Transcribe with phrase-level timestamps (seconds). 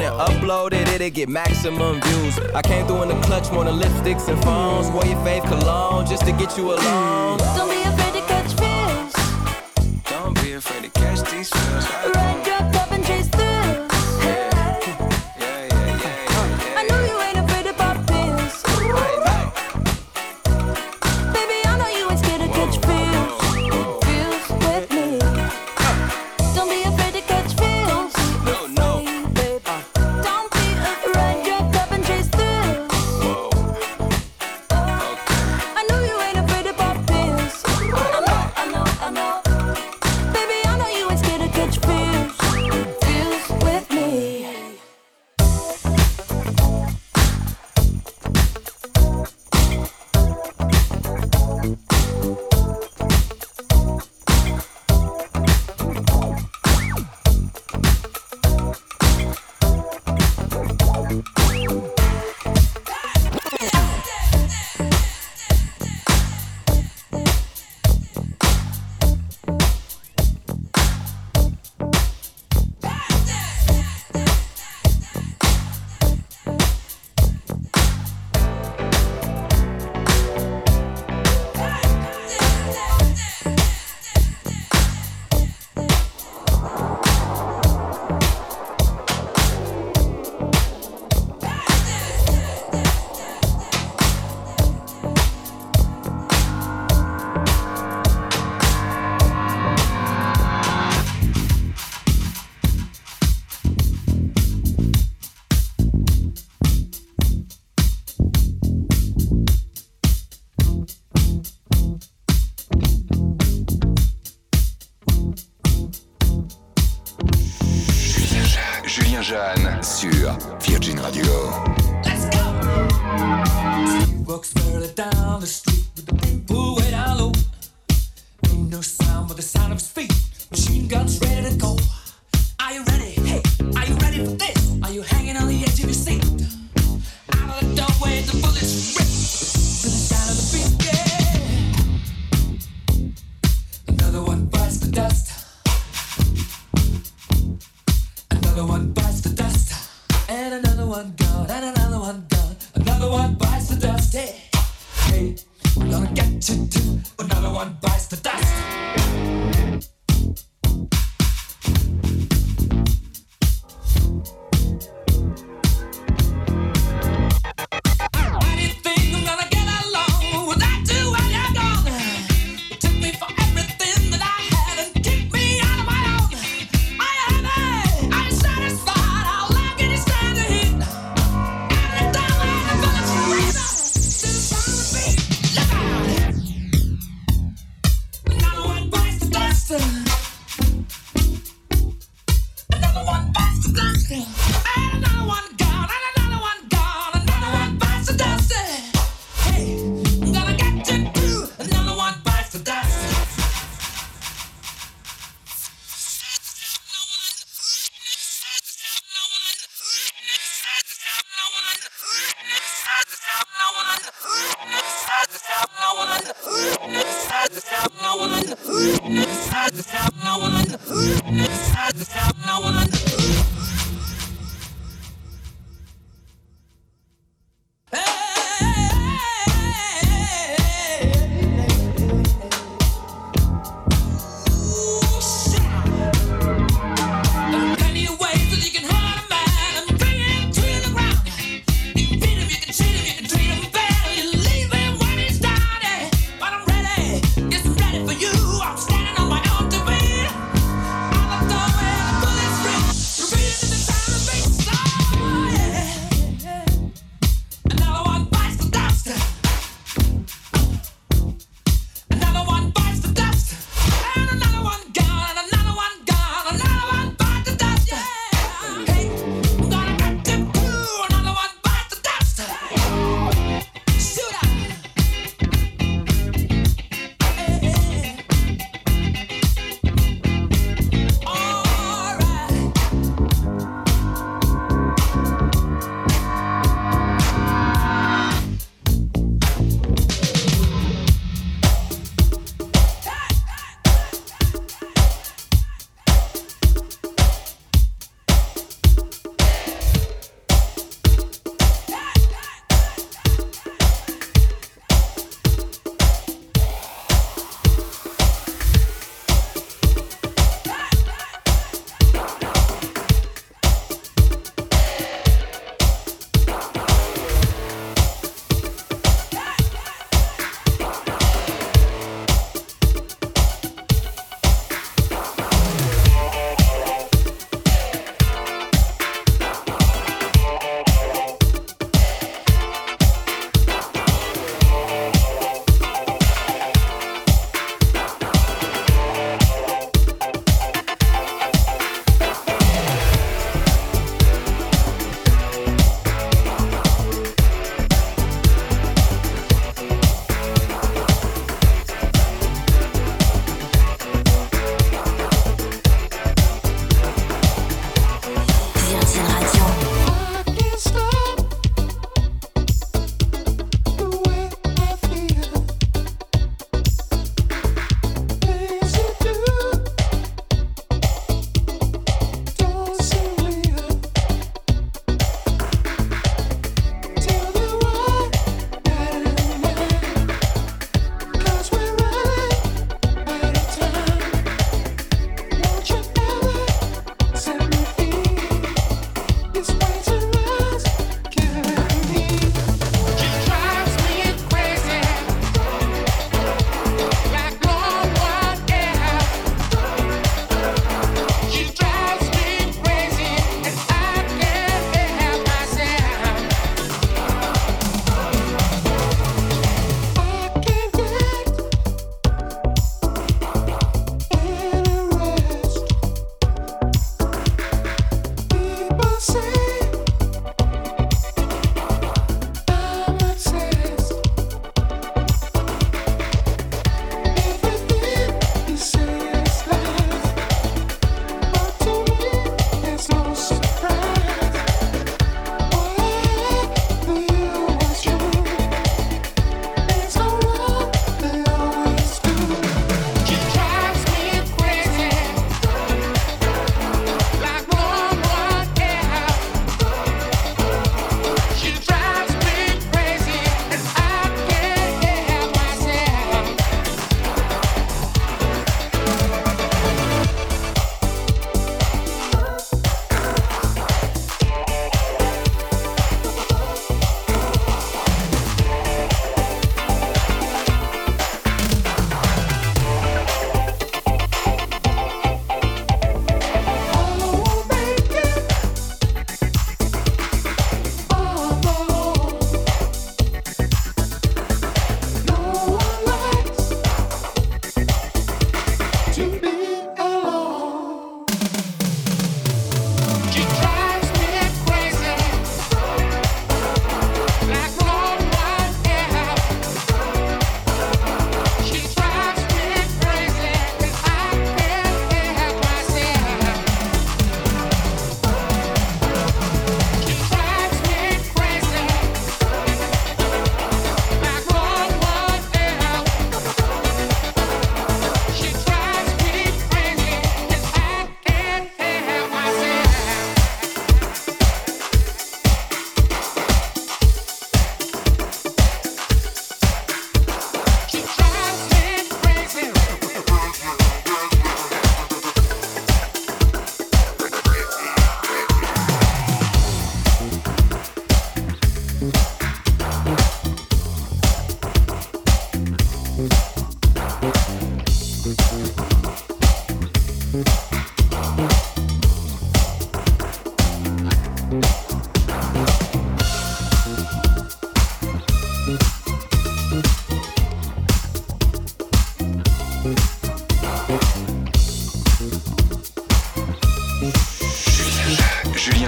[0.00, 2.38] and upload it, it'll get maximum views.
[2.54, 4.90] I came through in the clutch more than lipsticks and phones.
[4.90, 7.38] Wore your fave cologne just to get you alone.
[7.56, 10.04] Don't be afraid to catch fish.
[10.10, 12.14] Don't be afraid to catch these fish.
[12.14, 12.73] Ride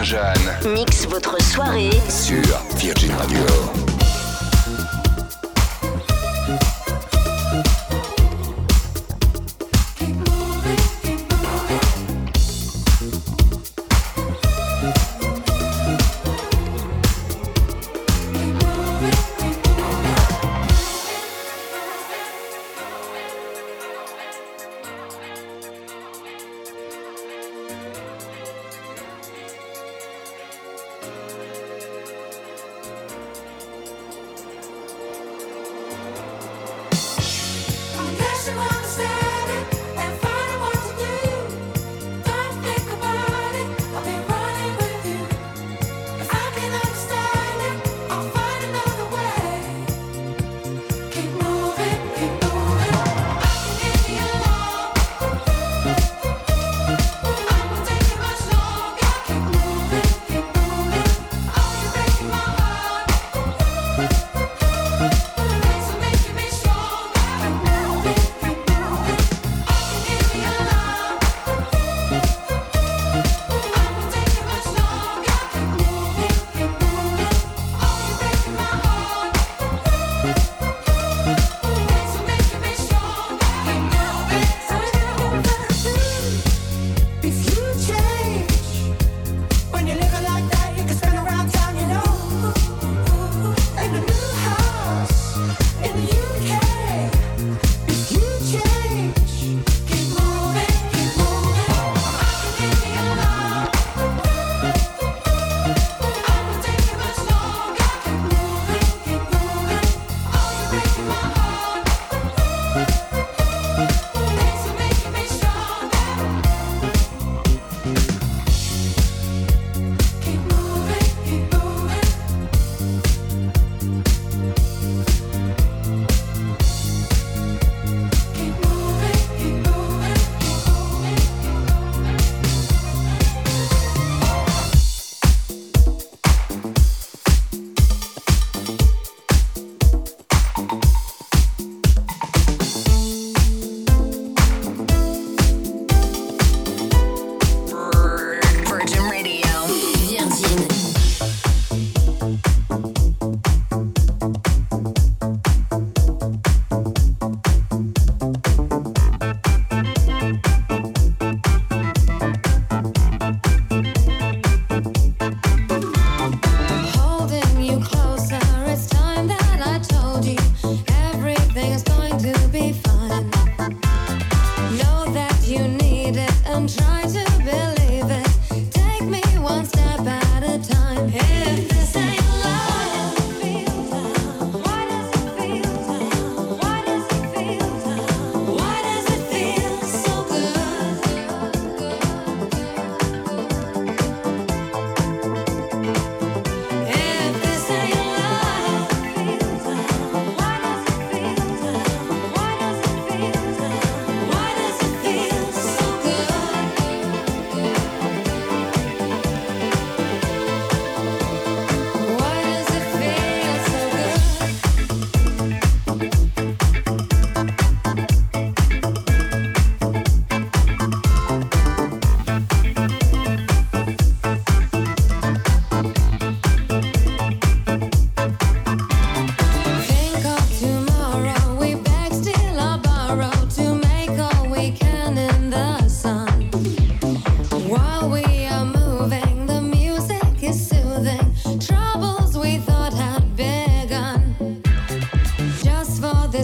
[0.06, 0.72] Jeanne.
[0.72, 2.40] Mixe votre soirée sur
[2.76, 3.85] Virgin Radio.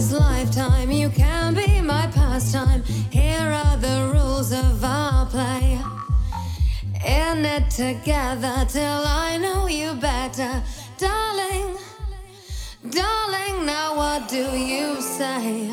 [0.03, 0.91] this lifetime.
[0.91, 2.83] You can be my pastime.
[3.11, 5.79] Here are the rules of our play.
[7.05, 10.61] In it together till I know you better,
[10.97, 11.77] darling.
[12.89, 15.71] Darling, now what do you say?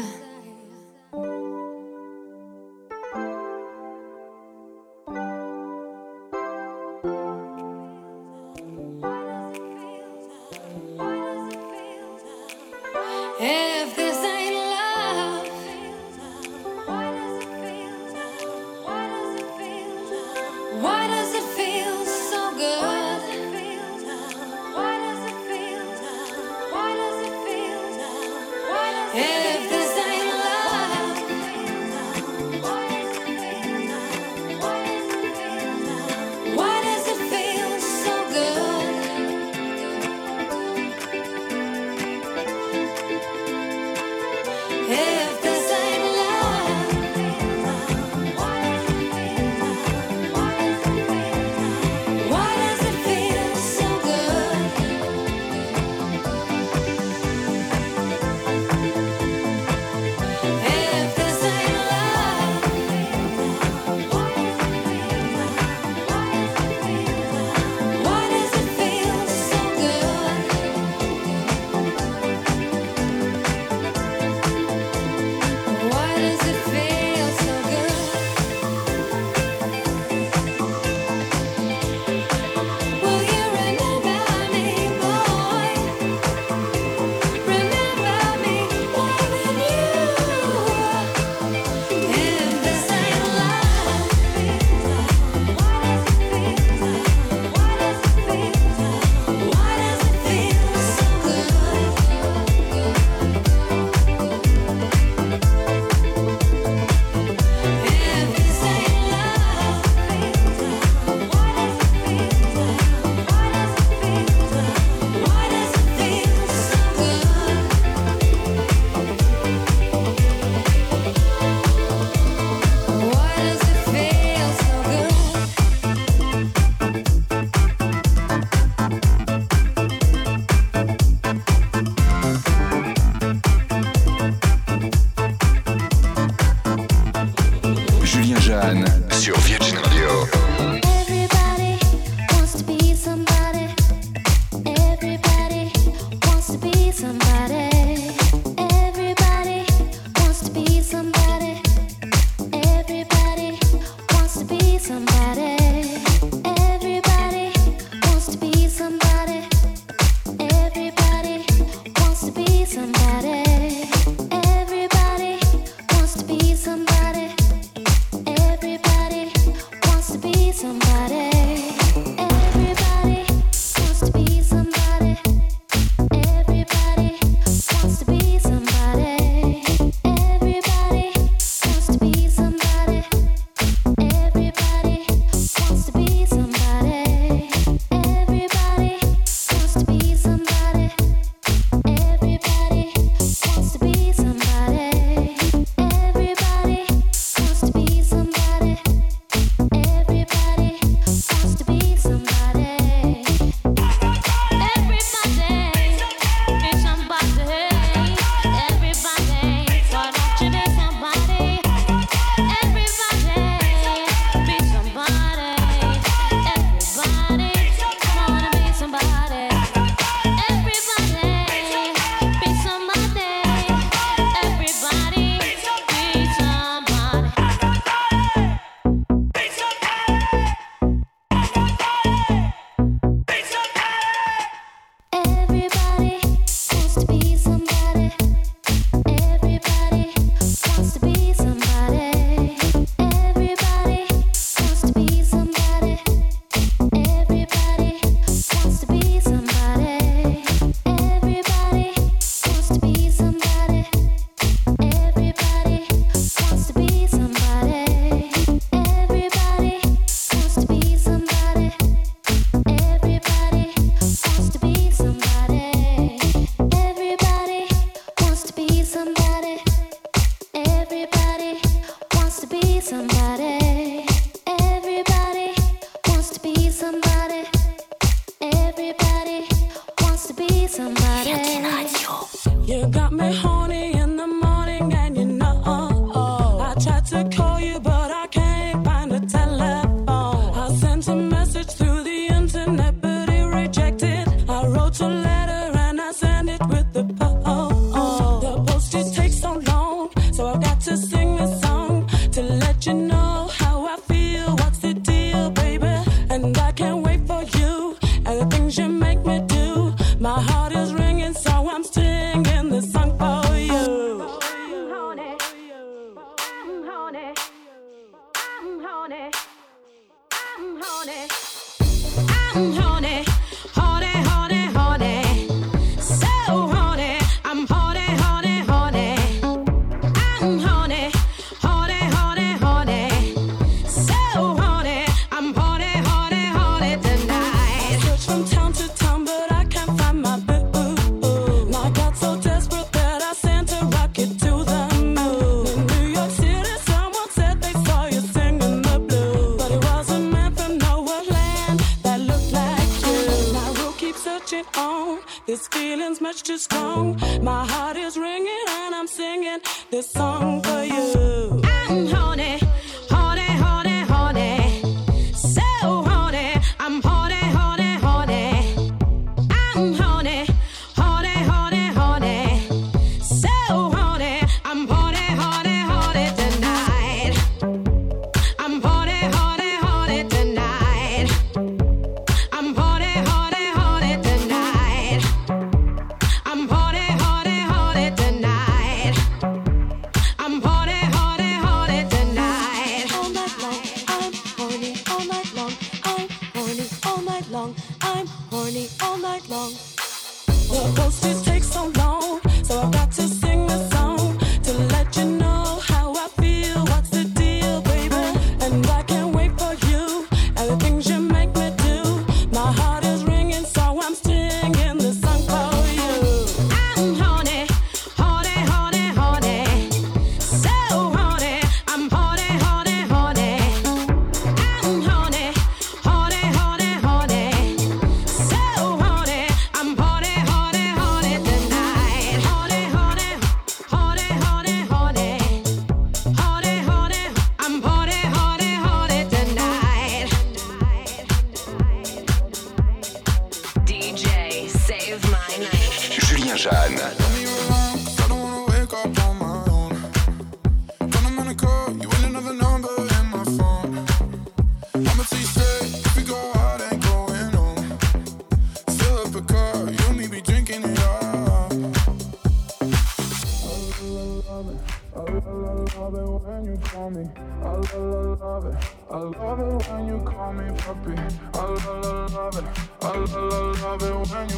[354.40, 355.20] switch it on.
[355.46, 357.18] This feeling's much too strong.
[357.42, 359.58] My heart is ringing and I'm singing
[359.90, 361.60] this song for you.
[361.88, 362.79] I'm.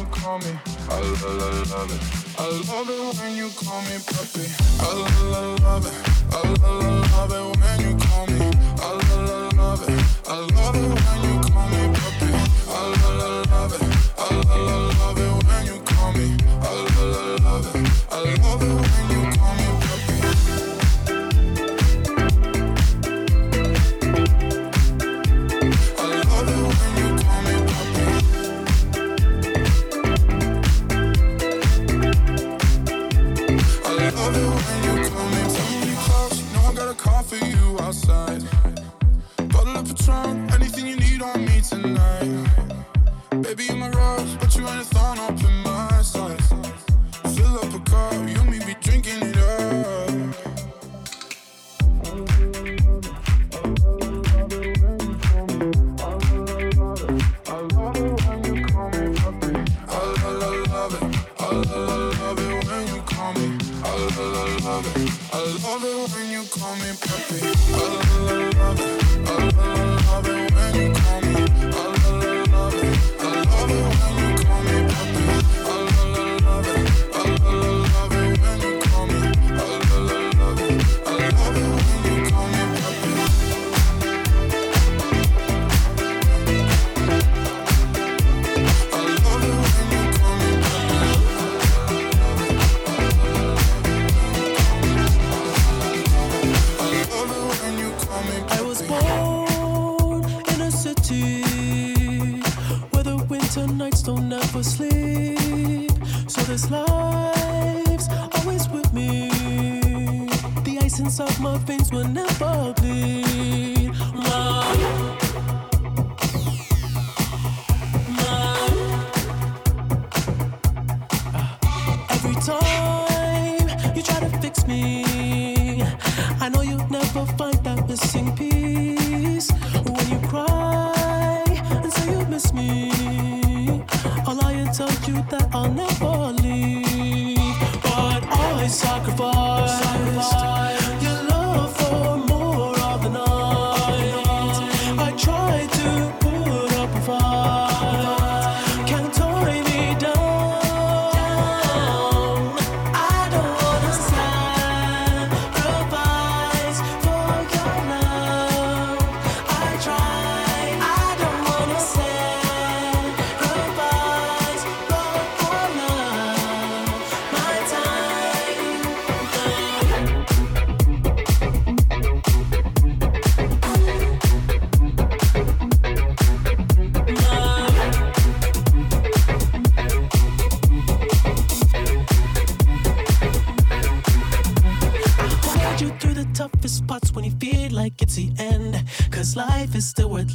[0.03, 0.51] you call me.
[0.89, 2.01] I love, love, love it.
[2.37, 4.45] I love it when you call me puppy.
[4.79, 5.95] I love, love, love it.
[6.31, 8.39] I love, love, love it when you call me.
[8.79, 9.95] I love, love, love it.
[10.27, 12.29] I love it when you call me puppy.
[12.67, 13.83] I love, love, love it.
[14.17, 16.37] I love, love, love it when you call me.
[16.43, 17.91] I love, love, love it.
[18.11, 20.12] I love it when you call me puppy.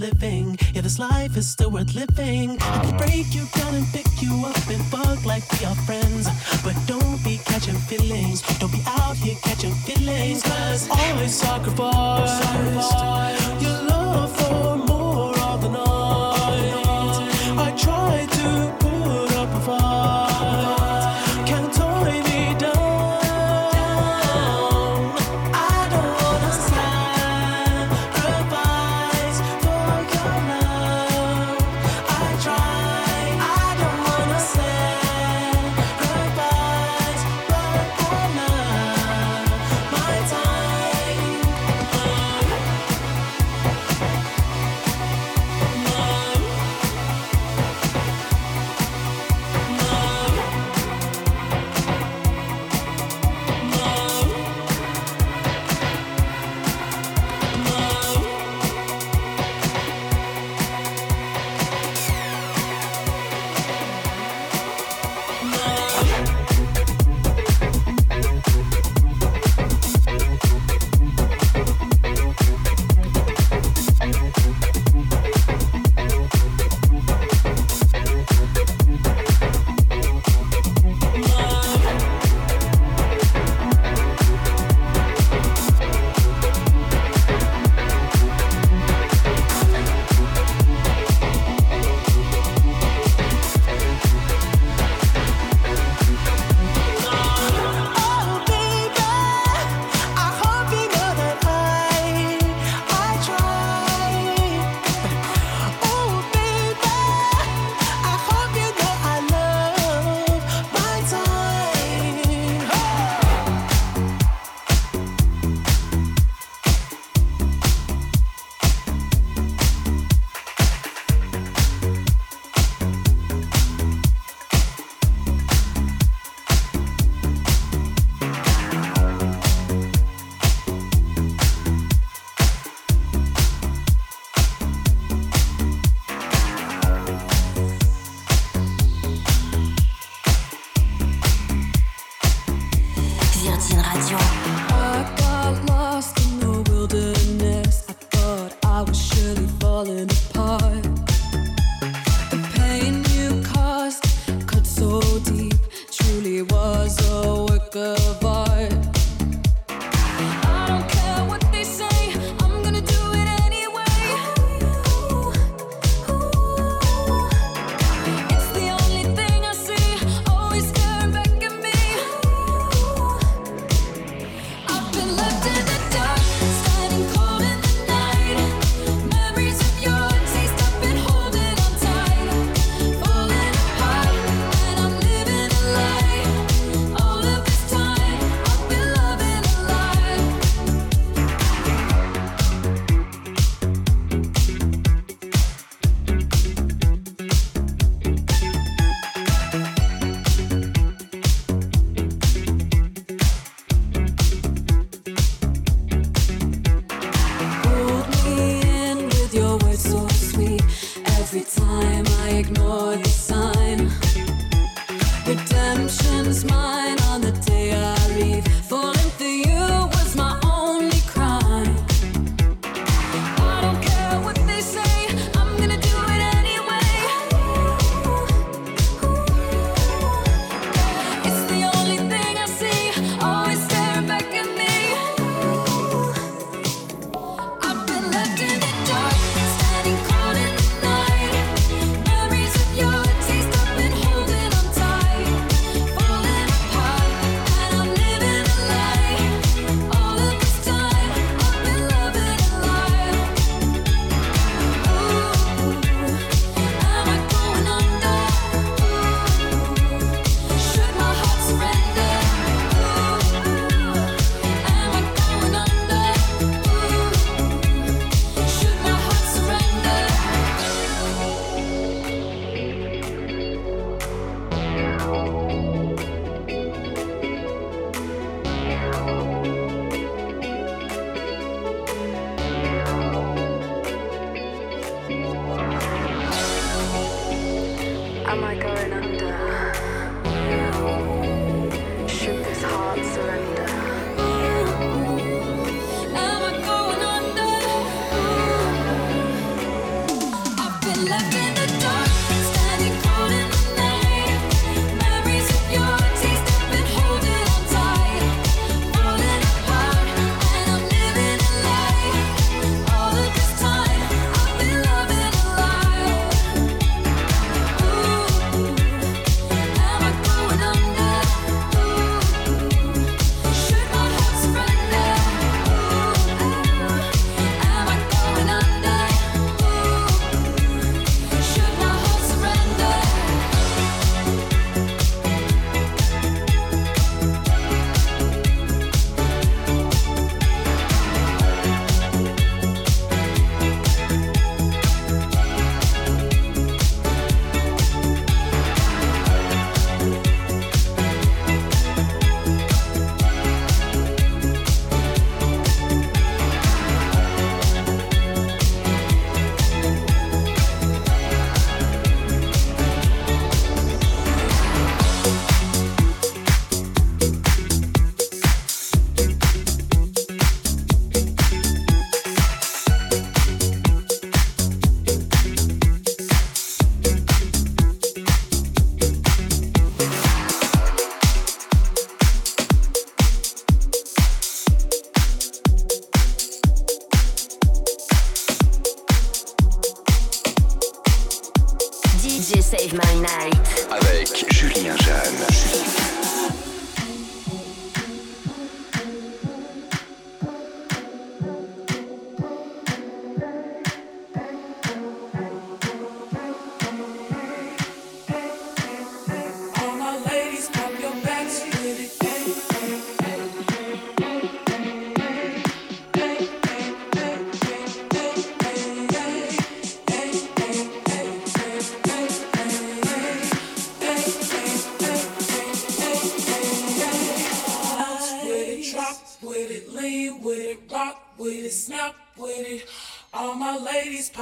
[0.00, 0.27] living.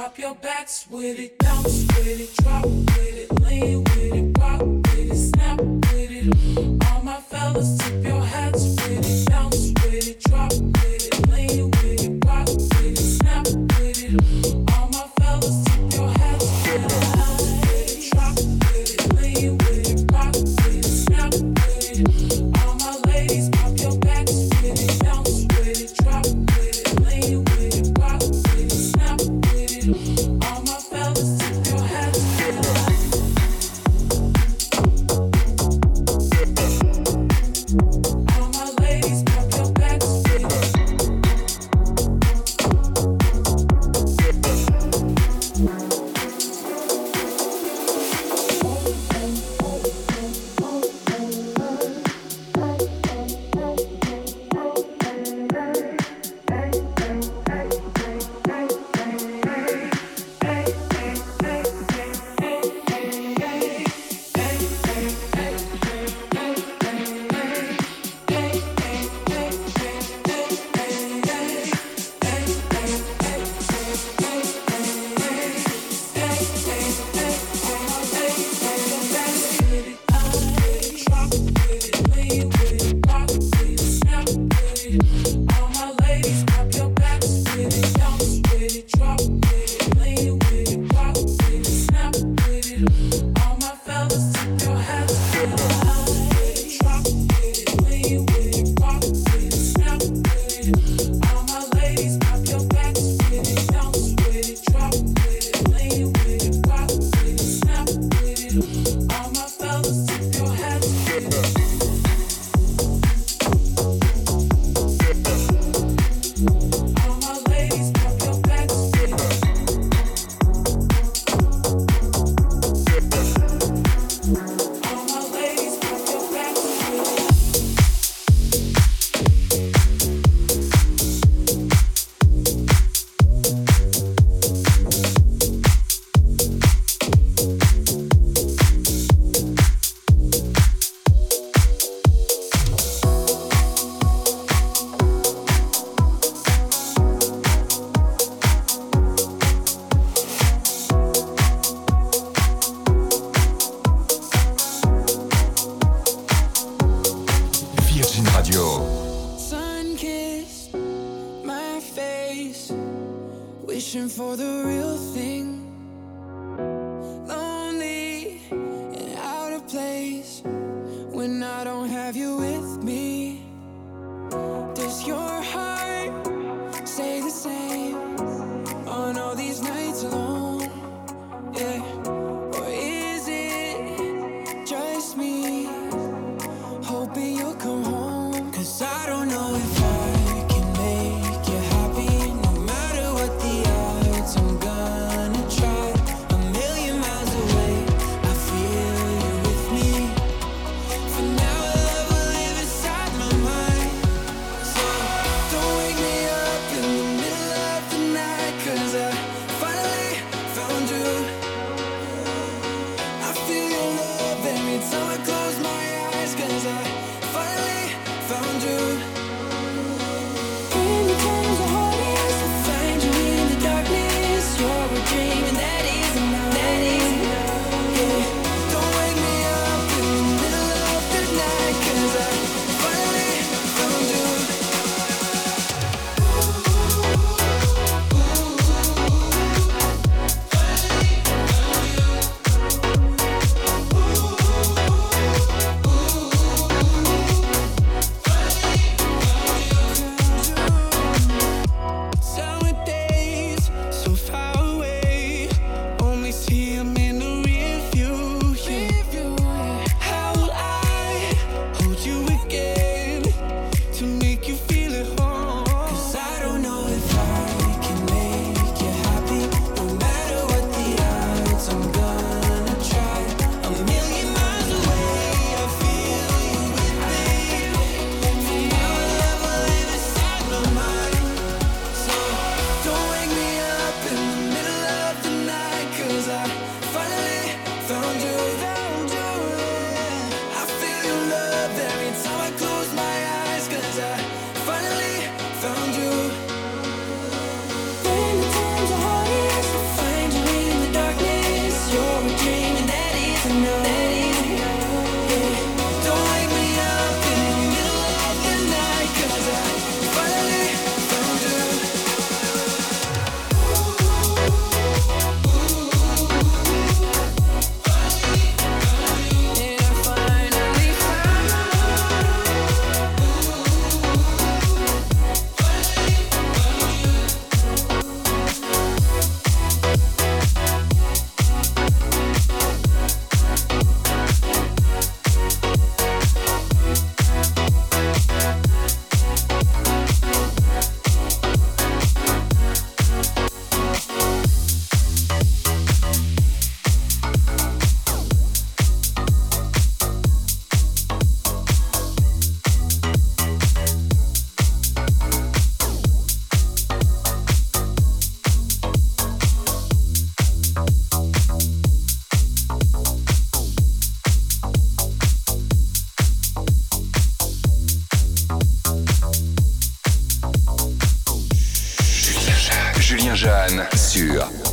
[0.07, 3.06] Drop your backs with it, bounce with it, drop with it.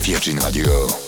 [0.05, 1.04] Virgin Radio.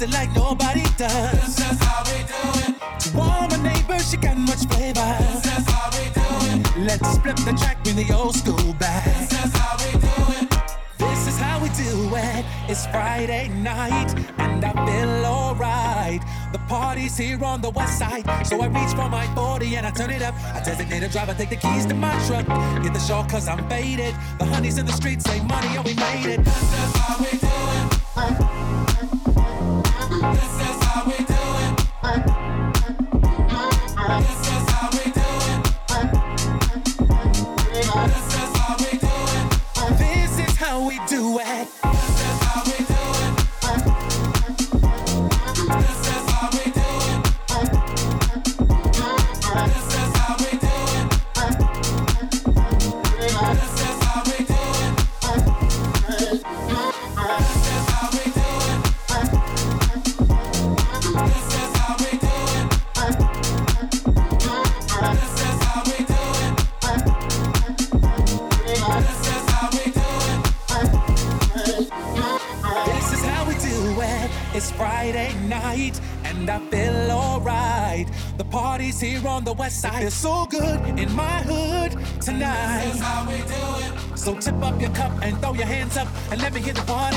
[0.00, 1.56] Does it like nobody does.
[1.56, 3.00] This is how we do it.
[3.00, 5.16] To all my neighbors, she got much flavor.
[5.18, 6.86] This is how we do it.
[6.86, 9.04] Let's flip the track with the old school back.
[9.04, 10.50] This is how we do it.
[10.96, 12.44] This is how we do it.
[12.68, 16.22] It's Friday night, and I feel alright.
[16.52, 19.90] The party's here on the west side, so I reach for my 40 and I
[19.90, 20.34] turn it up.
[20.54, 22.46] I designate a driver, take the keys to my truck.
[22.82, 24.14] Get the shore cause I'm faded.
[24.38, 26.44] The honeys in the streets say money, and we made it.
[26.44, 28.69] This is how we do it.
[30.20, 30.89] This is
[80.02, 81.92] It's so good in my hood
[82.22, 82.84] tonight.
[82.86, 83.52] This is how we do
[83.84, 84.18] it.
[84.18, 86.80] So tip up your cup and throw your hands up and let me hear the
[86.80, 87.09] voice.